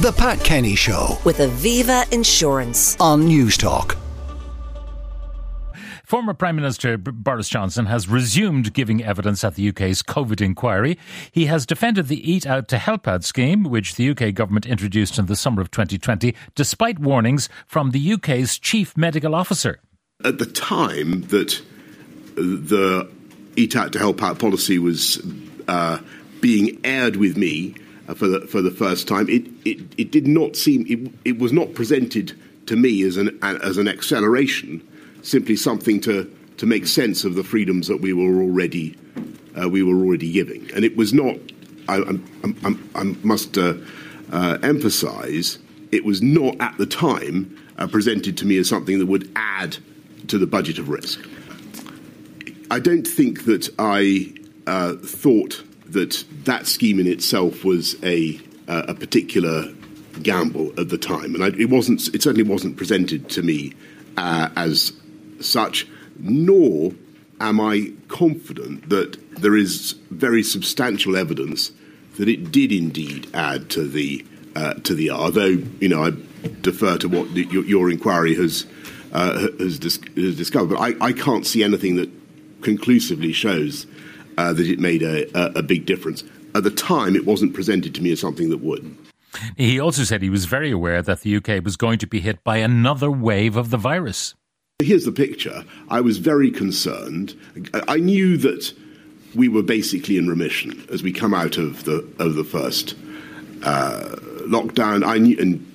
The 0.00 0.12
Pat 0.12 0.38
Kenny 0.44 0.76
Show 0.76 1.18
with 1.24 1.38
Aviva 1.38 2.08
Insurance. 2.12 2.96
on 3.00 3.26
Newstalk. 3.28 3.96
Former 6.04 6.34
Prime 6.34 6.54
Minister 6.54 6.96
B- 6.96 7.10
Boris 7.10 7.48
Johnson 7.48 7.86
has 7.86 8.08
resumed 8.08 8.72
giving 8.72 9.02
evidence 9.02 9.42
at 9.42 9.56
the 9.56 9.68
UK's 9.68 10.04
COVID 10.04 10.40
inquiry. 10.40 10.96
He 11.32 11.46
has 11.46 11.66
defended 11.66 12.06
the 12.06 12.30
Eat 12.30 12.46
Out 12.46 12.68
to 12.68 12.78
Help 12.78 13.08
Out 13.08 13.24
scheme, 13.24 13.64
which 13.64 13.96
the 13.96 14.08
UK 14.10 14.34
government 14.34 14.66
introduced 14.66 15.18
in 15.18 15.26
the 15.26 15.34
summer 15.34 15.60
of 15.60 15.72
2020, 15.72 16.32
despite 16.54 17.00
warnings 17.00 17.48
from 17.66 17.90
the 17.90 18.12
UK's 18.12 18.56
chief 18.56 18.96
medical 18.96 19.34
officer. 19.34 19.80
At 20.24 20.38
the 20.38 20.46
time 20.46 21.22
that 21.22 21.60
the 22.36 23.10
Eat 23.56 23.74
Out 23.74 23.92
to 23.94 23.98
Help 23.98 24.22
Out 24.22 24.38
policy 24.38 24.78
was 24.78 25.20
uh, 25.66 25.98
being 26.40 26.78
aired 26.84 27.16
with 27.16 27.36
me 27.36 27.74
uh, 27.74 27.87
for 28.14 28.28
the 28.28 28.40
for 28.46 28.62
the 28.62 28.70
first 28.70 29.08
time, 29.08 29.28
it 29.28 29.46
it, 29.64 29.80
it 29.98 30.10
did 30.10 30.26
not 30.26 30.56
seem 30.56 30.86
it, 30.88 31.12
it 31.24 31.38
was 31.38 31.52
not 31.52 31.74
presented 31.74 32.38
to 32.66 32.76
me 32.76 33.02
as 33.02 33.16
an 33.16 33.38
as 33.42 33.78
an 33.78 33.88
acceleration, 33.88 34.86
simply 35.22 35.56
something 35.56 36.00
to 36.00 36.24
to 36.56 36.66
make 36.66 36.86
sense 36.86 37.24
of 37.24 37.34
the 37.34 37.44
freedoms 37.44 37.86
that 37.88 38.00
we 38.00 38.12
were 38.12 38.42
already 38.42 38.96
uh, 39.60 39.68
we 39.68 39.82
were 39.82 39.94
already 39.94 40.32
giving, 40.32 40.70
and 40.74 40.84
it 40.84 40.96
was 40.96 41.12
not. 41.12 41.36
I, 41.88 41.96
I'm, 41.96 42.54
I'm, 42.64 42.90
I 42.94 43.02
must 43.26 43.56
uh, 43.56 43.74
uh, 44.30 44.58
emphasise 44.62 45.58
it 45.90 46.04
was 46.04 46.20
not 46.20 46.56
at 46.60 46.76
the 46.76 46.86
time 46.86 47.56
uh, 47.78 47.86
presented 47.86 48.36
to 48.38 48.46
me 48.46 48.58
as 48.58 48.68
something 48.68 48.98
that 48.98 49.06
would 49.06 49.30
add 49.36 49.78
to 50.28 50.38
the 50.38 50.46
budget 50.46 50.78
of 50.78 50.88
risk. 50.88 51.26
I 52.70 52.78
don't 52.78 53.06
think 53.06 53.46
that 53.46 53.70
I 53.78 54.34
uh, 54.66 54.96
thought 54.96 55.62
that 55.88 56.24
that 56.44 56.66
scheme 56.66 57.00
in 57.00 57.06
itself 57.06 57.64
was 57.64 57.96
a, 58.04 58.40
uh, 58.68 58.84
a 58.88 58.94
particular 58.94 59.72
gamble 60.22 60.78
at 60.78 60.88
the 60.88 60.98
time, 60.98 61.34
and 61.34 61.44
I, 61.44 61.48
it 61.48 61.70
wasn't. 61.70 62.08
It 62.14 62.22
certainly 62.22 62.48
wasn't 62.48 62.76
presented 62.76 63.28
to 63.30 63.42
me 63.42 63.74
uh, 64.16 64.48
as 64.56 64.92
such. 65.40 65.86
Nor 66.20 66.92
am 67.40 67.60
I 67.60 67.92
confident 68.08 68.88
that 68.88 69.16
there 69.40 69.56
is 69.56 69.92
very 70.10 70.42
substantial 70.42 71.16
evidence 71.16 71.70
that 72.16 72.28
it 72.28 72.50
did 72.50 72.72
indeed 72.72 73.28
add 73.32 73.70
to 73.70 73.86
the 73.86 74.24
uh, 74.56 74.74
to 74.74 74.94
the 74.94 75.10
R. 75.10 75.20
Although 75.20 75.62
you 75.80 75.88
know, 75.88 76.04
I 76.04 76.12
defer 76.62 76.98
to 76.98 77.08
what 77.08 77.32
the, 77.34 77.44
your, 77.44 77.64
your 77.64 77.90
inquiry 77.90 78.34
has 78.34 78.66
uh, 79.12 79.48
has, 79.58 79.78
dis- 79.78 80.00
has 80.16 80.36
discovered, 80.36 80.76
but 80.76 80.80
I, 80.80 81.06
I 81.06 81.12
can't 81.12 81.46
see 81.46 81.62
anything 81.62 81.96
that 81.96 82.10
conclusively 82.62 83.32
shows 83.32 83.86
uh, 84.38 84.52
that 84.52 84.68
it 84.68 84.78
made 84.78 85.02
a, 85.02 85.26
a, 85.36 85.58
a 85.58 85.62
big 85.62 85.84
difference. 85.84 86.22
At 86.54 86.62
the 86.62 86.70
time, 86.70 87.16
it 87.16 87.26
wasn't 87.26 87.54
presented 87.54 87.94
to 87.96 88.02
me 88.02 88.12
as 88.12 88.20
something 88.20 88.50
that 88.50 88.58
would. 88.58 88.96
He 89.56 89.80
also 89.80 90.04
said 90.04 90.22
he 90.22 90.30
was 90.30 90.44
very 90.44 90.70
aware 90.70 91.02
that 91.02 91.20
the 91.20 91.36
UK 91.36 91.64
was 91.64 91.76
going 91.76 91.98
to 91.98 92.06
be 92.06 92.20
hit 92.20 92.42
by 92.44 92.58
another 92.58 93.10
wave 93.10 93.56
of 93.56 93.70
the 93.70 93.76
virus. 93.76 94.34
Here's 94.78 95.04
the 95.04 95.12
picture. 95.12 95.64
I 95.90 96.00
was 96.00 96.18
very 96.18 96.52
concerned. 96.52 97.36
I 97.88 97.96
knew 97.96 98.36
that 98.38 98.72
we 99.34 99.48
were 99.48 99.62
basically 99.62 100.16
in 100.16 100.28
remission 100.28 100.86
as 100.90 101.02
we 101.02 101.12
come 101.12 101.34
out 101.34 101.58
of 101.58 101.82
the 101.84 102.08
of 102.20 102.36
the 102.36 102.44
first 102.44 102.94
uh, 103.64 104.14
lockdown. 104.46 105.04
I 105.04 105.18
knew, 105.18 105.36
and 105.38 105.66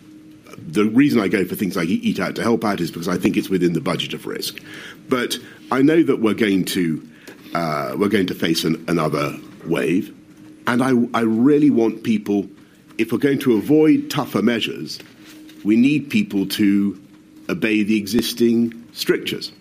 the 0.58 0.86
reason 0.86 1.20
I 1.20 1.27
go 1.27 1.44
for 1.44 1.55
things 1.55 1.75
like 1.75 1.89
Eat 1.89 2.20
Out 2.20 2.38
to 2.38 2.44
Help 2.44 2.64
Out 2.64 2.80
is 2.80 2.92
because 2.92 3.09
I 3.09 3.17
think 3.17 3.36
it's 3.36 3.50
within 3.50 3.73
the 3.73 3.81
budget 3.81 4.14
of 4.14 4.25
risk. 4.25 4.61
But 5.09 5.38
I 5.70 5.81
know 5.81 6.02
that 6.02 6.22
we're 6.22 6.33
going 6.33 6.64
to 6.66 7.05
uh, 7.53 7.95
we're 7.97 8.09
going 8.09 8.27
to 8.27 8.35
face 8.35 8.63
an, 8.63 8.83
another 8.87 9.37
wave, 9.65 10.13
and 10.67 10.83
I, 10.83 10.91
I 11.13 11.21
really 11.21 11.69
want 11.69 12.03
people. 12.03 12.47
If 12.97 13.11
we're 13.11 13.17
going 13.17 13.39
to 13.39 13.57
avoid 13.57 14.09
tougher 14.09 14.41
measures, 14.41 14.99
we 15.63 15.75
need 15.75 16.09
people 16.09 16.45
to 16.47 17.01
obey 17.49 17.83
the 17.83 17.97
existing 17.97 18.83
strictures. 18.93 19.51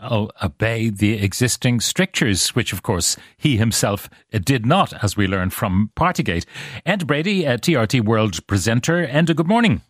Oh, 0.00 0.30
obey 0.42 0.90
the 0.90 1.22
existing 1.22 1.80
strictures, 1.80 2.48
which 2.56 2.72
of 2.72 2.82
course 2.82 3.16
he 3.36 3.56
himself 3.56 4.10
uh, 4.34 4.40
did 4.42 4.66
not, 4.66 4.92
as 5.02 5.16
we 5.16 5.28
learned 5.28 5.52
from 5.52 5.92
Partygate. 5.96 6.44
Enda 6.84 7.06
Brady, 7.06 7.44
a 7.44 7.56
TRT 7.56 8.04
World 8.04 8.44
presenter. 8.48 8.98
and 8.98 9.30
a 9.30 9.34
good 9.34 9.46
morning. 9.46 9.80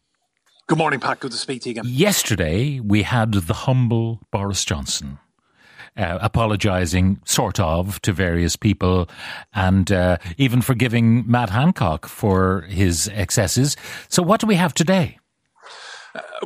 Good 0.66 0.78
morning, 0.78 1.00
Pat. 1.00 1.20
Good 1.20 1.32
to 1.32 1.38
speak 1.38 1.62
to 1.62 1.70
you 1.70 1.80
again. 1.80 1.84
Yesterday, 1.86 2.78
we 2.80 3.02
had 3.02 3.32
the 3.32 3.54
humble 3.54 4.20
Boris 4.30 4.64
Johnson 4.64 5.18
uh, 5.96 6.18
apologising, 6.20 7.20
sort 7.24 7.60
of, 7.60 8.00
to 8.02 8.12
various 8.12 8.56
people 8.56 9.08
and 9.54 9.90
uh, 9.92 10.18
even 10.38 10.62
forgiving 10.62 11.30
Matt 11.30 11.50
Hancock 11.50 12.06
for 12.06 12.62
his 12.62 13.08
excesses. 13.12 13.76
So, 14.08 14.22
what 14.22 14.40
do 14.40 14.46
we 14.46 14.54
have 14.54 14.74
today? 14.74 15.18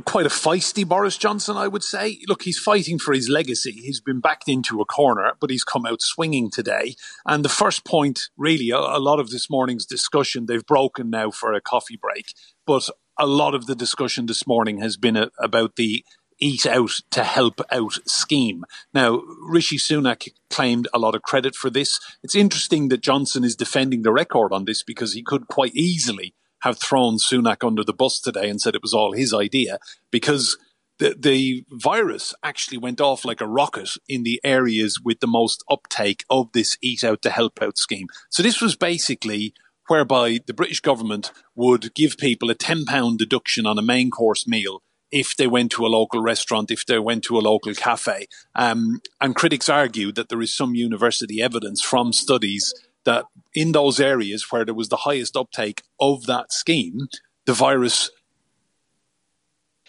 Quite 0.05 0.27
a 0.27 0.31
feisty 0.31 0.87
Boris 0.87 1.19
Johnson, 1.19 1.57
I 1.57 1.67
would 1.67 1.83
say. 1.83 2.19
Look, 2.29 2.43
he's 2.43 2.59
fighting 2.59 3.01
for 3.01 3.12
his 3.12 3.29
legacy. 3.29 3.73
He's 3.73 4.01
been 4.01 4.21
backed 4.21 4.49
into 4.49 4.81
a 4.81 4.84
corner, 4.84 5.33
but 5.41 5.51
he's 5.51 5.65
come 5.65 5.87
out 5.87 6.03
swinging 6.03 6.51
today. 6.51 6.95
And 7.25 7.45
the 7.45 7.49
first 7.49 7.84
point, 7.84 8.28
really, 8.37 8.71
a, 8.71 8.78
a 8.78 9.01
lot 9.01 9.19
of 9.19 9.31
this 9.31 9.51
morning's 9.51 9.87
discussion, 9.87 10.47
they've 10.47 10.65
broken 10.65 11.11
now 11.11 11.31
for 11.33 11.53
a 11.53 11.61
coffee 11.61 11.99
break, 12.01 12.27
but 12.65 12.89
a 13.19 13.27
lot 13.27 13.55
of 13.55 13.67
the 13.67 13.75
discussion 13.75 14.27
this 14.27 14.47
morning 14.47 14.78
has 14.78 14.97
been 14.97 15.17
a, 15.17 15.31
about 15.41 15.77
the 15.77 16.05
eat 16.38 16.66
out 16.66 16.92
to 17.10 17.24
help 17.24 17.60
out 17.70 17.94
scheme. 18.06 18.64
Now, 18.92 19.22
Rishi 19.48 19.78
Sunak 19.78 20.28
claimed 20.50 20.88
a 20.92 20.98
lot 20.98 21.14
of 21.14 21.22
credit 21.22 21.54
for 21.54 21.70
this. 21.70 22.00
It's 22.22 22.34
interesting 22.34 22.88
that 22.88 23.00
Johnson 23.00 23.44
is 23.44 23.56
defending 23.56 24.02
the 24.02 24.12
record 24.12 24.52
on 24.52 24.64
this 24.64 24.82
because 24.82 25.12
he 25.12 25.22
could 25.22 25.48
quite 25.48 25.74
easily 25.74 26.34
have 26.60 26.78
thrown 26.78 27.16
Sunak 27.16 27.66
under 27.66 27.84
the 27.84 27.92
bus 27.92 28.20
today 28.20 28.48
and 28.48 28.60
said 28.60 28.74
it 28.74 28.82
was 28.82 28.94
all 28.94 29.12
his 29.12 29.32
idea 29.32 29.78
because 30.10 30.56
the, 30.98 31.14
the 31.19 31.64
virus 31.70 32.34
actually 32.42 32.78
went 32.78 33.00
off 33.00 33.24
like 33.24 33.41
a 33.41 33.47
rocket 33.47 33.91
in 34.08 34.22
the 34.22 34.41
areas 34.42 34.98
with 35.03 35.20
the 35.20 35.26
most 35.26 35.62
uptake 35.70 36.24
of 36.30 36.50
this 36.53 36.76
eat 36.80 37.04
out 37.04 37.22
to 37.22 37.30
help 37.30 37.60
out 37.60 37.76
scheme. 37.76 38.06
So 38.30 38.42
this 38.42 38.60
was 38.60 38.76
basically 38.76 39.53
whereby 39.88 40.41
the 40.47 40.54
British 40.54 40.80
government 40.80 41.32
would 41.54 41.94
give 41.94 42.16
people 42.16 42.50
a 42.50 42.54
£10 42.54 43.18
deduction 43.18 43.66
on 43.66 43.78
a 43.78 43.82
main 43.82 44.10
course 44.10 44.47
meal 44.47 44.82
if 45.11 45.37
they 45.37 45.47
went 45.47 45.71
to 45.72 45.87
a 45.87 45.89
local 45.89 46.21
restaurant, 46.21 46.71
if 46.71 46.87
they 46.87 46.99
went 46.99 47.25
to 47.25 47.39
a 47.39 47.41
local 47.41 47.75
cafe. 47.75 48.27
Um, 48.55 49.00
and 49.21 49.34
critics 49.34 49.69
argue 49.69 50.12
that 50.12 50.28
there 50.28 50.43
is 50.43 50.55
some 50.55 50.75
university 50.75 51.41
evidence 51.41 51.83
from 51.83 52.12
studies 52.12 52.75
that 53.05 53.25
in 53.55 53.72
those 53.72 54.00
areas 54.00 54.50
where 54.50 54.65
there 54.65 54.75
was 54.75 54.89
the 54.89 54.97
highest 54.99 55.37
uptake 55.37 55.83
of 56.00 56.27
that 56.27 56.53
scheme, 56.53 57.09
the 57.47 57.53
virus, 57.53 58.11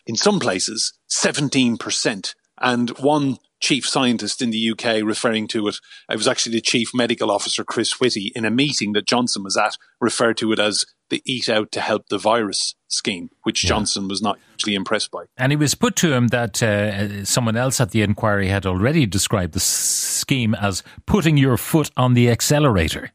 in 0.06 0.16
some 0.16 0.40
places, 0.40 0.94
17%. 1.10 2.36
And 2.60 2.90
one 3.00 3.38
chief 3.60 3.88
scientist 3.88 4.42
in 4.42 4.52
the 4.52 4.72
UK 4.72 5.04
referring 5.04 5.48
to 5.48 5.68
it, 5.68 5.78
it 6.10 6.18
was 6.18 6.28
actually 6.28 6.54
the 6.54 6.62
chief 6.62 6.90
medical 6.94 7.32
officer, 7.32 7.64
Chris 7.64 8.00
Whitty, 8.00 8.32
in 8.36 8.46
a 8.46 8.52
meeting 8.52 8.94
that 8.94 9.08
Johnson 9.08 9.44
was 9.44 9.58
at, 9.58 9.78
referred 10.00 10.38
to 10.38 10.52
it 10.52 10.60
as 10.60 10.86
the 11.10 11.22
Eat 11.26 11.50
Out 11.50 11.72
to 11.72 11.82
Help 11.82 12.10
the 12.10 12.18
Virus 12.18 12.76
scheme, 12.88 13.30
which 13.44 13.64
Yeah. 13.64 13.70
Johnson 13.70 14.08
was 14.08 14.22
not 14.22 14.38
actually 14.54 14.76
impressed 14.76 15.10
by. 15.12 15.24
And 15.38 15.52
it 15.52 15.58
was 15.58 15.74
put 15.74 15.96
to 15.98 16.14
him 16.14 16.28
that 16.28 16.62
uh, 16.62 17.26
someone 17.26 17.56
else 17.58 17.82
at 17.82 17.92
the 17.92 18.02
inquiry 18.02 18.48
had 18.48 18.66
already 18.66 19.06
described 19.06 19.54
the 19.54 19.60
scheme 19.60 20.54
as 20.54 20.84
putting 21.06 21.38
your 21.38 21.58
foot 21.58 21.92
on 21.98 22.14
the 22.14 22.30
accelerator. 22.30 23.12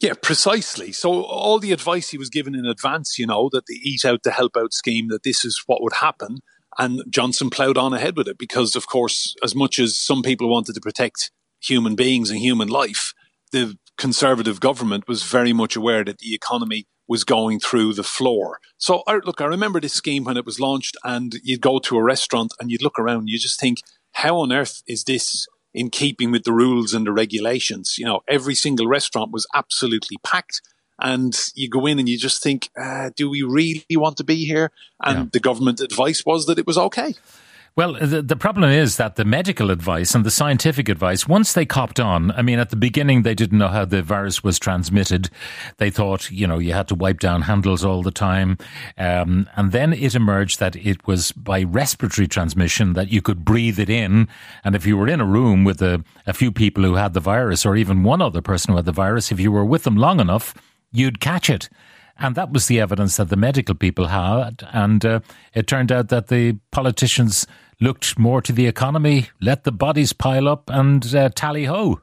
Yeah, 0.00 0.14
precisely. 0.20 0.92
So 0.92 1.22
all 1.24 1.58
the 1.58 1.72
advice 1.72 2.10
he 2.10 2.18
was 2.18 2.30
given 2.30 2.54
in 2.54 2.64
advance, 2.64 3.18
you 3.18 3.26
know, 3.26 3.48
that 3.52 3.66
the 3.66 3.80
eat 3.82 4.04
out 4.04 4.22
to 4.22 4.30
help 4.30 4.56
out 4.56 4.72
scheme, 4.72 5.08
that 5.08 5.24
this 5.24 5.44
is 5.44 5.64
what 5.66 5.82
would 5.82 5.94
happen. 5.94 6.38
And 6.78 7.02
Johnson 7.08 7.50
ploughed 7.50 7.76
on 7.76 7.92
ahead 7.92 8.16
with 8.16 8.28
it 8.28 8.38
because, 8.38 8.76
of 8.76 8.86
course, 8.86 9.34
as 9.42 9.54
much 9.54 9.78
as 9.78 9.98
some 9.98 10.22
people 10.22 10.48
wanted 10.48 10.74
to 10.74 10.80
protect 10.80 11.30
human 11.60 11.96
beings 11.96 12.30
and 12.30 12.38
human 12.38 12.68
life, 12.68 13.14
the 13.50 13.76
conservative 13.96 14.60
government 14.60 15.08
was 15.08 15.24
very 15.24 15.52
much 15.52 15.74
aware 15.74 16.04
that 16.04 16.18
the 16.18 16.34
economy 16.34 16.86
was 17.08 17.24
going 17.24 17.58
through 17.58 17.94
the 17.94 18.04
floor. 18.04 18.60
So, 18.76 19.02
look, 19.24 19.40
I 19.40 19.46
remember 19.46 19.80
this 19.80 19.94
scheme 19.94 20.24
when 20.24 20.36
it 20.36 20.46
was 20.46 20.60
launched, 20.60 20.96
and 21.02 21.34
you'd 21.42 21.62
go 21.62 21.78
to 21.80 21.96
a 21.96 22.02
restaurant 22.02 22.52
and 22.60 22.70
you'd 22.70 22.82
look 22.82 22.98
around, 22.98 23.28
you 23.28 23.38
just 23.38 23.58
think, 23.58 23.78
how 24.12 24.36
on 24.36 24.52
earth 24.52 24.82
is 24.86 25.04
this 25.04 25.46
in 25.74 25.90
keeping 25.90 26.30
with 26.30 26.44
the 26.44 26.52
rules 26.52 26.94
and 26.94 27.06
the 27.06 27.12
regulations? 27.12 27.96
You 27.98 28.04
know, 28.04 28.20
every 28.28 28.54
single 28.54 28.86
restaurant 28.86 29.32
was 29.32 29.46
absolutely 29.54 30.18
packed. 30.22 30.60
And 31.00 31.34
you 31.54 31.68
go 31.68 31.86
in 31.86 31.98
and 31.98 32.08
you 32.08 32.18
just 32.18 32.42
think, 32.42 32.70
uh, 32.80 33.10
do 33.14 33.30
we 33.30 33.42
really 33.42 33.84
want 33.90 34.16
to 34.18 34.24
be 34.24 34.44
here? 34.44 34.70
And 35.02 35.18
Yeah. 35.18 35.24
the 35.32 35.40
government 35.40 35.80
advice 35.80 36.24
was 36.26 36.46
that 36.46 36.58
it 36.58 36.66
was 36.66 36.78
okay. 36.78 37.14
Well, 37.76 37.92
the, 37.92 38.22
the 38.22 38.34
problem 38.34 38.68
is 38.70 38.96
that 38.96 39.14
the 39.14 39.24
medical 39.24 39.70
advice 39.70 40.12
and 40.12 40.26
the 40.26 40.32
scientific 40.32 40.88
advice, 40.88 41.28
once 41.28 41.52
they 41.52 41.64
copped 41.64 42.00
on, 42.00 42.32
I 42.32 42.42
mean, 42.42 42.58
at 42.58 42.70
the 42.70 42.76
beginning, 42.76 43.22
they 43.22 43.36
didn't 43.36 43.58
know 43.58 43.68
how 43.68 43.84
the 43.84 44.02
virus 44.02 44.42
was 44.42 44.58
transmitted. 44.58 45.30
They 45.76 45.88
thought, 45.88 46.28
you 46.32 46.48
know, 46.48 46.58
you 46.58 46.72
had 46.72 46.88
to 46.88 46.96
wipe 46.96 47.20
down 47.20 47.42
handles 47.42 47.84
all 47.84 48.02
the 48.02 48.10
time. 48.10 48.58
Um, 48.98 49.48
and 49.54 49.70
then 49.70 49.92
it 49.92 50.16
emerged 50.16 50.58
that 50.58 50.74
it 50.74 51.06
was 51.06 51.30
by 51.30 51.62
respiratory 51.62 52.26
transmission 52.26 52.94
that 52.94 53.12
you 53.12 53.22
could 53.22 53.44
breathe 53.44 53.78
it 53.78 53.90
in. 53.90 54.26
And 54.64 54.74
if 54.74 54.84
you 54.84 54.96
were 54.96 55.06
in 55.06 55.20
a 55.20 55.24
room 55.24 55.62
with 55.62 55.80
a, 55.80 56.02
a 56.26 56.32
few 56.32 56.50
people 56.50 56.82
who 56.82 56.96
had 56.96 57.14
the 57.14 57.20
virus 57.20 57.64
or 57.64 57.76
even 57.76 58.02
one 58.02 58.20
other 58.20 58.42
person 58.42 58.72
who 58.72 58.76
had 58.78 58.86
the 58.86 58.92
virus, 58.92 59.30
if 59.30 59.38
you 59.38 59.52
were 59.52 59.64
with 59.64 59.84
them 59.84 59.96
long 59.96 60.18
enough, 60.18 60.52
you'd 60.90 61.20
catch 61.20 61.50
it. 61.50 61.68
And 62.18 62.34
that 62.34 62.52
was 62.52 62.66
the 62.66 62.80
evidence 62.80 63.16
that 63.16 63.28
the 63.28 63.36
medical 63.36 63.74
people 63.74 64.08
had. 64.08 64.66
And 64.72 65.04
uh, 65.04 65.20
it 65.54 65.66
turned 65.66 65.92
out 65.92 66.08
that 66.08 66.28
the 66.28 66.58
politicians 66.72 67.46
looked 67.80 68.18
more 68.18 68.42
to 68.42 68.52
the 68.52 68.66
economy, 68.66 69.28
let 69.40 69.64
the 69.64 69.72
bodies 69.72 70.12
pile 70.12 70.48
up, 70.48 70.68
and 70.68 71.14
uh, 71.14 71.30
tally 71.34 71.64
ho. 71.64 72.00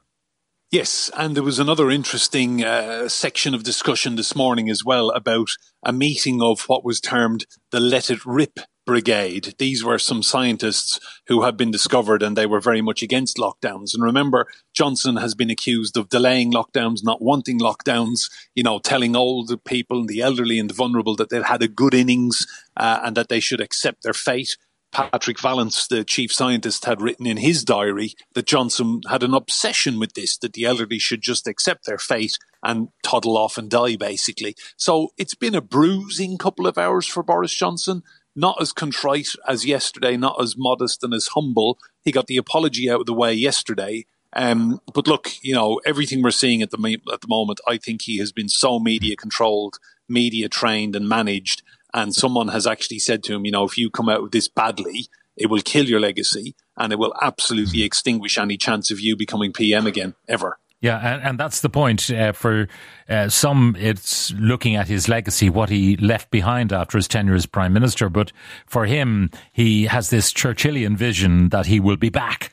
Yes, 0.72 1.12
and 1.18 1.36
there 1.36 1.44
was 1.44 1.60
another 1.60 1.92
interesting 1.92 2.64
uh, 2.64 3.08
section 3.08 3.54
of 3.54 3.64
discussion 3.64 4.16
this 4.16 4.36
morning 4.36 4.70
as 4.70 4.84
well 4.84 5.10
about 5.12 5.50
a 5.84 5.94
meeting 5.94 6.42
of 6.42 6.62
what 6.64 6.84
was 6.84 7.00
termed 7.00 7.46
the 7.72 7.80
Let 7.80 8.10
It 8.10 8.26
Rip 8.26 8.60
Brigade. 8.86 9.56
These 9.58 9.84
were 9.84 9.98
some 9.98 10.22
scientists 10.22 11.00
who 11.28 11.42
had 11.42 11.58
been 11.58 11.72
discovered 11.72 12.22
and 12.22 12.36
they 12.36 12.46
were 12.46 12.62
very 12.62 12.82
much 12.82 13.02
against 13.02 13.38
lockdowns. 13.38 13.94
And 13.94 14.04
remember, 14.04 14.48
Johnson 14.74 15.18
has 15.18 15.34
been 15.34 15.50
accused 15.50 15.98
of 15.98 16.10
delaying 16.10 16.54
lockdowns, 16.54 17.04
not 17.04 17.22
wanting 17.22 17.60
lockdowns, 17.60 18.30
you 18.54 18.64
know, 18.64 18.80
telling 18.80 19.16
old 19.16 19.52
people 19.66 20.00
and 20.02 20.10
the 20.10 20.22
elderly 20.22 20.60
and 20.60 20.70
the 20.70 20.76
vulnerable 20.76 21.16
that 21.16 21.30
they'd 21.30 21.44
had 21.44 21.64
a 21.64 21.68
good 21.68 21.94
innings 21.94 22.46
uh, 22.78 23.02
and 23.04 23.18
that 23.18 23.30
they 23.30 23.40
should 23.40 23.62
accept 23.62 24.04
their 24.04 24.14
fate. 24.14 24.58
Patrick 24.96 25.42
Vallance, 25.42 25.88
the 25.88 26.06
chief 26.06 26.32
scientist, 26.32 26.86
had 26.86 27.02
written 27.02 27.28
in 27.28 27.36
his 27.36 27.66
diary 27.66 28.14
that 28.34 28.46
Johnson 28.46 29.02
had 29.10 29.24
an 29.24 29.34
obsession 29.34 30.00
with 30.00 30.14
this, 30.14 30.38
that 30.38 30.54
the 30.54 30.64
elderly 30.64 31.00
should 31.00 31.22
just 31.22 31.48
accept 31.48 31.86
their 31.86 31.98
fate 31.98 32.38
and 32.64 32.88
toddle 33.04 33.36
off 33.36 33.58
and 33.58 33.70
die, 33.70 33.98
basically. 33.98 34.56
So 34.78 35.10
it's 35.18 35.36
been 35.36 35.54
a 35.54 35.60
bruising 35.60 36.38
couple 36.38 36.66
of 36.66 36.78
hours 36.78 37.06
for 37.06 37.24
Boris 37.24 37.54
Johnson. 37.54 38.04
Not 38.36 38.62
as 38.62 38.74
contrite 38.74 39.30
as 39.48 39.66
yesterday, 39.66 40.18
not 40.18 40.42
as 40.42 40.56
modest 40.58 41.04
and 41.04 41.14
as 41.14 41.28
humble. 41.28 41.78
He 42.04 42.12
got 42.12 42.28
the 42.28 42.38
apology 42.38 42.90
out 42.90 43.02
of 43.02 43.06
the 43.06 43.14
way 43.14 43.34
yesterday. 43.34 44.06
Um, 44.34 44.82
but 44.94 45.08
look, 45.08 45.32
you 45.42 45.56
know, 45.56 45.80
everything 45.86 46.22
we're 46.22 46.32
seeing 46.32 46.62
at 46.62 46.72
the 46.72 46.98
at 47.14 47.22
the 47.22 47.28
moment, 47.30 47.62
I 47.68 47.78
think 47.78 48.02
he 48.02 48.18
has 48.18 48.34
been 48.34 48.50
so 48.50 48.80
media 48.80 49.16
controlled, 49.16 49.78
media 50.10 50.50
trained, 50.50 50.96
and 50.96 51.08
managed 51.08 51.62
and 51.96 52.14
someone 52.14 52.50
has 52.50 52.68
actually 52.68 53.00
said 53.00 53.24
to 53.24 53.34
him, 53.34 53.46
you 53.46 53.52
know, 53.52 53.64
if 53.64 53.78
you 53.78 53.90
come 53.90 54.10
out 54.10 54.22
with 54.22 54.34
this 54.34 54.50
badly, 54.50 55.08
it 55.38 55.50
will 55.50 55.62
kill 55.62 55.86
your 55.86 56.02
legacy 56.02 56.54
and 56.78 56.92
it 56.92 57.00
will 57.00 57.16
absolutely 57.22 57.80
hmm. 57.80 57.86
extinguish 57.86 58.38
any 58.38 58.58
chance 58.58 58.92
of 58.92 59.00
you 59.00 59.16
becoming 59.16 59.54
PM 59.54 59.88
again, 59.88 60.14
ever. 60.28 60.60
Yeah, 60.86 61.00
and, 61.00 61.24
and 61.24 61.40
that's 61.40 61.62
the 61.62 61.70
point. 61.70 62.12
Uh, 62.12 62.32
for 62.32 62.68
uh, 63.10 63.28
some, 63.28 63.76
it's 63.80 64.32
looking 64.34 64.76
at 64.76 64.88
his 64.88 65.10
legacy, 65.10 65.50
what 65.50 65.70
he 65.70 65.98
left 65.98 66.30
behind 66.30 66.72
after 66.72 67.00
his 67.00 67.08
tenure 67.08 67.34
as 67.34 67.48
prime 67.48 67.74
minister. 67.74 68.08
But 68.08 68.32
for 68.68 68.86
him, 68.86 69.32
he 69.52 69.86
has 69.86 70.12
this 70.12 70.32
Churchillian 70.32 70.96
vision 70.96 71.50
that 71.50 71.66
he 71.66 71.80
will 71.80 71.98
be 71.98 72.10
back. 72.10 72.52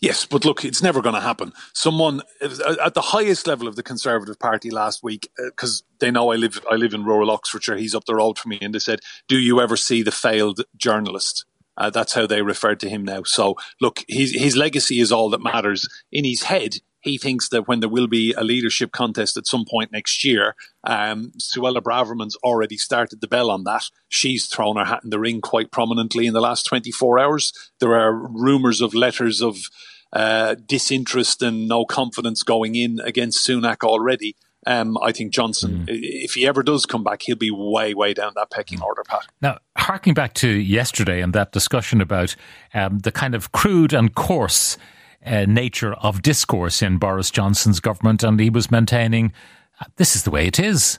Yes, 0.00 0.24
but 0.24 0.46
look, 0.46 0.64
it's 0.64 0.82
never 0.82 1.02
going 1.02 1.14
to 1.14 1.20
happen. 1.20 1.52
Someone 1.74 2.22
at 2.40 2.94
the 2.94 3.02
highest 3.02 3.46
level 3.46 3.68
of 3.68 3.76
the 3.76 3.82
Conservative 3.82 4.38
Party 4.38 4.70
last 4.70 5.02
week, 5.02 5.28
because 5.36 5.82
uh, 5.82 5.84
they 5.98 6.10
know 6.10 6.32
I 6.32 6.36
live, 6.36 6.58
I 6.70 6.76
live 6.76 6.94
in 6.94 7.04
rural 7.04 7.30
Oxfordshire. 7.30 7.76
He's 7.76 7.94
up 7.94 8.06
the 8.06 8.14
road 8.14 8.38
from 8.38 8.48
me, 8.48 8.60
and 8.62 8.74
they 8.74 8.78
said, 8.78 9.00
"Do 9.28 9.36
you 9.36 9.60
ever 9.60 9.76
see 9.76 10.02
the 10.02 10.10
failed 10.10 10.62
journalist?" 10.74 11.44
Uh, 11.76 11.90
that's 11.90 12.12
how 12.14 12.26
they 12.26 12.42
refer 12.42 12.74
to 12.74 12.88
him 12.88 13.04
now. 13.04 13.22
So, 13.22 13.56
look, 13.80 14.04
his 14.08 14.32
his 14.32 14.56
legacy 14.56 15.00
is 15.00 15.12
all 15.12 15.30
that 15.30 15.42
matters. 15.42 15.88
In 16.10 16.24
his 16.24 16.42
head, 16.44 16.76
he 17.02 17.18
thinks 17.18 17.48
that 17.48 17.66
when 17.66 17.80
there 17.80 17.88
will 17.88 18.06
be 18.06 18.32
a 18.32 18.44
leadership 18.44 18.92
contest 18.92 19.36
at 19.36 19.46
some 19.46 19.64
point 19.68 19.90
next 19.90 20.24
year, 20.24 20.54
um, 20.84 21.32
Suella 21.38 21.82
Braverman's 21.82 22.36
already 22.36 22.76
started 22.76 23.20
the 23.20 23.28
bell 23.28 23.50
on 23.50 23.64
that. 23.64 23.84
She's 24.08 24.46
thrown 24.46 24.76
her 24.76 24.84
hat 24.84 25.00
in 25.02 25.10
the 25.10 25.18
ring 25.18 25.40
quite 25.40 25.72
prominently 25.72 26.26
in 26.26 26.32
the 26.32 26.40
last 26.40 26.64
24 26.64 27.18
hours. 27.18 27.52
There 27.80 27.96
are 27.96 28.14
rumours 28.14 28.80
of 28.80 28.94
letters 28.94 29.42
of 29.42 29.58
uh, 30.12 30.54
disinterest 30.66 31.42
and 31.42 31.66
no 31.66 31.84
confidence 31.84 32.42
going 32.42 32.76
in 32.76 33.00
against 33.00 33.46
Sunak 33.46 33.82
already. 33.82 34.36
Um, 34.66 34.96
I 35.02 35.12
think 35.12 35.32
Johnson, 35.32 35.86
mm. 35.86 35.88
if 35.88 36.34
he 36.34 36.46
ever 36.46 36.62
does 36.62 36.86
come 36.86 37.02
back, 37.02 37.22
he'll 37.22 37.36
be 37.36 37.50
way, 37.50 37.94
way 37.94 38.14
down 38.14 38.32
that 38.36 38.50
pecking 38.50 38.78
mm. 38.78 38.84
order, 38.84 39.02
Pat. 39.02 39.26
Now, 39.40 39.58
harking 39.76 40.14
back 40.14 40.34
to 40.34 40.48
yesterday 40.48 41.20
and 41.20 41.32
that 41.32 41.52
discussion 41.52 42.00
about 42.00 42.36
um, 42.72 43.00
the 43.00 43.12
kind 43.12 43.34
of 43.34 43.52
crude 43.52 43.92
and 43.92 44.14
coarse 44.14 44.78
uh, 45.24 45.46
nature 45.46 45.94
of 45.94 46.22
discourse 46.22 46.82
in 46.82 46.98
Boris 46.98 47.30
Johnson's 47.30 47.80
government, 47.80 48.22
and 48.22 48.38
he 48.38 48.50
was 48.50 48.70
maintaining 48.70 49.32
uh, 49.80 49.86
this 49.96 50.14
is 50.16 50.24
the 50.24 50.30
way 50.30 50.46
it 50.46 50.58
is. 50.58 50.98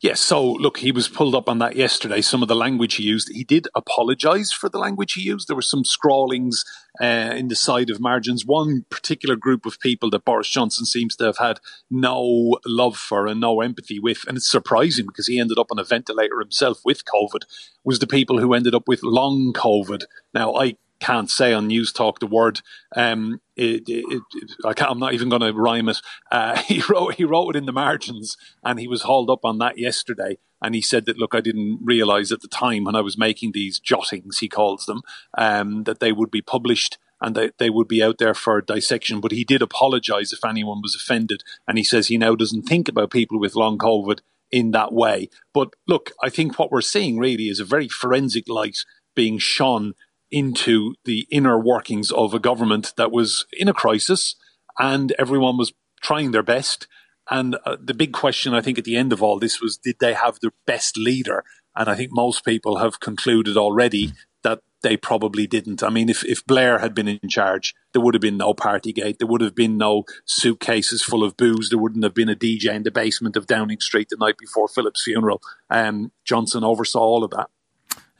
Yes, 0.00 0.20
so 0.20 0.52
look, 0.52 0.78
he 0.78 0.92
was 0.92 1.08
pulled 1.08 1.34
up 1.34 1.48
on 1.48 1.58
that 1.58 1.74
yesterday. 1.74 2.20
Some 2.20 2.40
of 2.40 2.48
the 2.48 2.54
language 2.54 2.94
he 2.94 3.02
used, 3.02 3.30
he 3.32 3.42
did 3.42 3.66
apologise 3.74 4.52
for 4.52 4.68
the 4.68 4.78
language 4.78 5.14
he 5.14 5.22
used. 5.22 5.48
There 5.48 5.56
were 5.56 5.62
some 5.62 5.84
scrawlings 5.84 6.64
uh, 7.00 7.34
in 7.34 7.48
the 7.48 7.56
side 7.56 7.90
of 7.90 8.00
margins. 8.00 8.46
One 8.46 8.84
particular 8.90 9.34
group 9.34 9.66
of 9.66 9.80
people 9.80 10.08
that 10.10 10.24
Boris 10.24 10.48
Johnson 10.48 10.86
seems 10.86 11.16
to 11.16 11.24
have 11.24 11.38
had 11.38 11.58
no 11.90 12.58
love 12.64 12.96
for 12.96 13.26
and 13.26 13.40
no 13.40 13.60
empathy 13.60 13.98
with, 13.98 14.24
and 14.28 14.36
it's 14.36 14.50
surprising 14.50 15.06
because 15.06 15.26
he 15.26 15.40
ended 15.40 15.58
up 15.58 15.68
on 15.72 15.80
a 15.80 15.84
ventilator 15.84 16.38
himself 16.38 16.80
with 16.84 17.04
COVID, 17.04 17.40
was 17.84 17.98
the 17.98 18.06
people 18.06 18.38
who 18.38 18.54
ended 18.54 18.74
up 18.74 18.86
with 18.86 19.02
long 19.02 19.52
COVID. 19.52 20.04
Now, 20.32 20.54
I 20.54 20.76
can't 21.00 21.30
say 21.30 21.52
on 21.52 21.68
Newstalk 21.68 22.18
the 22.18 22.26
word. 22.26 22.60
Um, 22.94 23.40
it, 23.56 23.84
it, 23.88 24.22
it, 24.34 24.52
I 24.64 24.90
am 24.90 24.98
not 24.98 25.14
even 25.14 25.28
going 25.28 25.42
to 25.42 25.52
rhyme 25.52 25.88
it. 25.88 26.00
Uh, 26.30 26.56
he 26.62 26.82
wrote 26.88 27.14
he 27.14 27.24
wrote 27.24 27.56
it 27.56 27.58
in 27.58 27.66
the 27.66 27.72
margins, 27.72 28.36
and 28.62 28.80
he 28.80 28.88
was 28.88 29.02
hauled 29.02 29.30
up 29.30 29.44
on 29.44 29.58
that 29.58 29.78
yesterday. 29.78 30.38
And 30.62 30.74
he 30.74 30.82
said 30.82 31.04
that 31.06 31.18
look, 31.18 31.34
I 31.34 31.40
didn't 31.40 31.80
realise 31.82 32.32
at 32.32 32.40
the 32.40 32.48
time 32.48 32.84
when 32.84 32.96
I 32.96 33.02
was 33.02 33.18
making 33.18 33.52
these 33.52 33.78
jottings, 33.78 34.38
he 34.38 34.48
calls 34.48 34.86
them, 34.86 35.02
um, 35.36 35.84
that 35.84 36.00
they 36.00 36.12
would 36.12 36.30
be 36.30 36.40
published 36.40 36.98
and 37.20 37.34
that 37.34 37.58
they 37.58 37.70
would 37.70 37.88
be 37.88 38.02
out 38.02 38.18
there 38.18 38.34
for 38.34 38.60
dissection. 38.60 39.20
But 39.20 39.32
he 39.32 39.44
did 39.44 39.62
apologise 39.62 40.32
if 40.32 40.44
anyone 40.44 40.80
was 40.82 40.94
offended, 40.94 41.42
and 41.68 41.78
he 41.78 41.84
says 41.84 42.08
he 42.08 42.18
now 42.18 42.34
doesn't 42.34 42.62
think 42.62 42.88
about 42.88 43.10
people 43.10 43.38
with 43.38 43.56
long 43.56 43.78
COVID 43.78 44.20
in 44.50 44.70
that 44.72 44.92
way. 44.92 45.28
But 45.52 45.74
look, 45.86 46.12
I 46.22 46.30
think 46.30 46.58
what 46.58 46.70
we're 46.70 46.80
seeing 46.80 47.18
really 47.18 47.48
is 47.48 47.60
a 47.60 47.64
very 47.64 47.88
forensic 47.88 48.48
light 48.48 48.84
being 49.14 49.38
shone 49.38 49.94
into 50.30 50.94
the 51.04 51.26
inner 51.30 51.58
workings 51.58 52.10
of 52.10 52.34
a 52.34 52.38
government 52.38 52.92
that 52.96 53.12
was 53.12 53.46
in 53.52 53.68
a 53.68 53.74
crisis 53.74 54.34
and 54.78 55.12
everyone 55.18 55.56
was 55.56 55.72
trying 56.02 56.30
their 56.30 56.42
best. 56.42 56.86
And 57.30 57.56
uh, 57.64 57.76
the 57.80 57.94
big 57.94 58.12
question, 58.12 58.54
I 58.54 58.60
think, 58.60 58.78
at 58.78 58.84
the 58.84 58.96
end 58.96 59.12
of 59.12 59.22
all 59.22 59.38
this 59.38 59.60
was 59.60 59.76
did 59.76 59.96
they 60.00 60.14
have 60.14 60.38
the 60.40 60.52
best 60.66 60.96
leader? 60.96 61.44
And 61.74 61.88
I 61.88 61.94
think 61.94 62.10
most 62.12 62.44
people 62.44 62.78
have 62.78 63.00
concluded 63.00 63.56
already 63.56 64.12
that 64.42 64.60
they 64.82 64.96
probably 64.96 65.46
didn't. 65.46 65.82
I 65.82 65.90
mean, 65.90 66.08
if, 66.08 66.24
if 66.24 66.46
Blair 66.46 66.78
had 66.78 66.94
been 66.94 67.08
in 67.08 67.28
charge, 67.28 67.74
there 67.92 68.00
would 68.00 68.14
have 68.14 68.20
been 68.20 68.36
no 68.36 68.54
Partygate. 68.54 69.18
There 69.18 69.26
would 69.26 69.40
have 69.40 69.54
been 69.54 69.76
no 69.76 70.04
suitcases 70.24 71.02
full 71.02 71.24
of 71.24 71.36
booze. 71.36 71.68
There 71.68 71.78
wouldn't 71.78 72.04
have 72.04 72.14
been 72.14 72.28
a 72.28 72.36
DJ 72.36 72.72
in 72.72 72.84
the 72.84 72.90
basement 72.90 73.36
of 73.36 73.46
Downing 73.46 73.80
Street 73.80 74.08
the 74.08 74.16
night 74.18 74.38
before 74.38 74.68
Philip's 74.68 75.02
funeral. 75.02 75.42
Um, 75.68 76.12
Johnson 76.24 76.62
oversaw 76.62 77.00
all 77.00 77.24
of 77.24 77.32
that. 77.32 77.50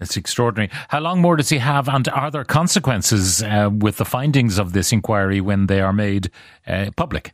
It's 0.00 0.17
extraordinary. 0.17 0.71
How 0.88 1.00
long 1.00 1.21
more 1.21 1.37
does 1.37 1.49
he 1.49 1.59
have, 1.59 1.88
and 1.88 2.07
are 2.09 2.31
there 2.31 2.45
consequences 2.45 3.43
uh, 3.43 3.71
with 3.73 3.97
the 3.97 4.05
findings 4.05 4.59
of 4.59 4.73
this 4.73 4.93
inquiry 4.93 5.41
when 5.41 5.67
they 5.67 5.81
are 5.81 5.93
made 5.93 6.31
uh, 6.67 6.91
public? 6.97 7.33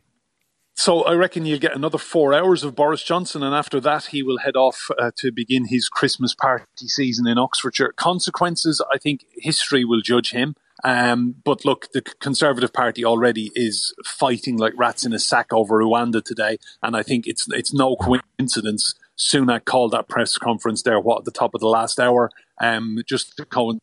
So 0.75 1.03
I 1.03 1.13
reckon 1.13 1.45
you'll 1.45 1.59
get 1.59 1.75
another 1.75 1.99
four 1.99 2.33
hours 2.33 2.63
of 2.63 2.75
Boris 2.75 3.03
Johnson, 3.03 3.43
and 3.43 3.53
after 3.53 3.79
that, 3.81 4.05
he 4.05 4.23
will 4.23 4.39
head 4.39 4.55
off 4.55 4.89
uh, 4.97 5.11
to 5.17 5.31
begin 5.31 5.65
his 5.65 5.87
Christmas 5.87 6.33
party 6.33 6.87
season 6.87 7.27
in 7.27 7.37
Oxfordshire. 7.37 7.93
Consequences, 7.95 8.81
I 8.91 8.97
think 8.97 9.25
history 9.35 9.85
will 9.85 10.01
judge 10.01 10.31
him. 10.31 10.55
Um, 10.83 11.35
but 11.43 11.63
look, 11.63 11.91
the 11.93 12.01
Conservative 12.01 12.73
Party 12.73 13.05
already 13.05 13.51
is 13.55 13.93
fighting 14.03 14.57
like 14.57 14.73
rats 14.75 15.05
in 15.05 15.13
a 15.13 15.19
sack 15.19 15.53
over 15.53 15.79
Rwanda 15.79 16.23
today, 16.23 16.57
and 16.81 16.97
I 16.97 17.03
think 17.03 17.27
it's 17.27 17.47
it's 17.51 17.73
no 17.73 17.95
coincidence 17.95 18.95
Sunak 19.17 19.65
called 19.65 19.91
that 19.91 20.07
press 20.07 20.37
conference 20.37 20.83
there, 20.83 20.99
what, 20.99 21.19
at 21.19 21.25
the 21.25 21.31
top 21.31 21.53
of 21.53 21.61
the 21.61 21.67
last 21.67 21.99
hour, 21.99 22.31
um, 22.61 22.99
just 23.07 23.35
to 23.37 23.45
co- 23.45 23.79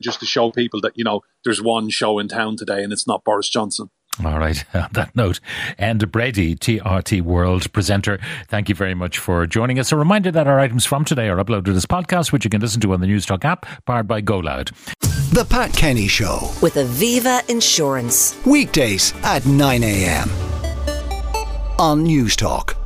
just 0.00 0.20
to 0.20 0.26
show 0.26 0.50
people 0.50 0.80
that, 0.80 0.96
you 0.96 1.04
know, 1.04 1.20
there's 1.44 1.62
one 1.62 1.90
show 1.90 2.18
in 2.18 2.28
town 2.28 2.56
today 2.56 2.82
and 2.82 2.92
it's 2.92 3.06
not 3.06 3.22
Boris 3.22 3.50
Johnson. 3.50 3.90
All 4.24 4.38
right. 4.38 4.64
On 4.74 4.88
that 4.92 5.14
note, 5.14 5.40
Enda 5.78 6.10
Brady, 6.10 6.56
TRT 6.56 7.22
World 7.22 7.72
presenter, 7.72 8.18
thank 8.48 8.68
you 8.68 8.74
very 8.74 8.94
much 8.94 9.18
for 9.18 9.46
joining 9.46 9.78
us. 9.78 9.92
A 9.92 9.96
reminder 9.96 10.30
that 10.30 10.46
our 10.46 10.58
items 10.58 10.84
from 10.84 11.04
today 11.04 11.28
are 11.28 11.36
uploaded 11.36 11.74
as 11.76 11.86
podcasts, 11.86 12.32
which 12.32 12.44
you 12.44 12.50
can 12.50 12.60
listen 12.60 12.80
to 12.80 12.92
on 12.92 13.00
the 13.00 13.06
Newstalk 13.06 13.44
app, 13.44 13.66
powered 13.84 14.08
by 14.08 14.20
GoLoud. 14.20 14.72
The 15.32 15.44
Pat 15.44 15.72
Kenny 15.72 16.08
Show. 16.08 16.50
With 16.60 16.74
Aviva 16.74 17.48
Insurance. 17.48 18.36
Weekdays 18.44 19.14
at 19.22 19.46
9 19.46 19.82
a.m. 19.84 20.28
on 21.78 22.04
Newstalk. 22.04 22.79